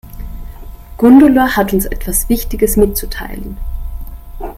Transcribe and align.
Gundula 0.97 1.55
hat 1.55 1.73
uns 1.73 1.85
etwas 1.85 2.27
Wichtiges 2.27 2.75
mitzuteilen. 2.75 3.57